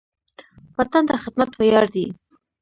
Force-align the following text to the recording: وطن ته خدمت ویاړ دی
وطن 0.77 1.03
ته 1.09 1.15
خدمت 1.23 1.49
ویاړ 1.55 1.85
دی 1.95 2.05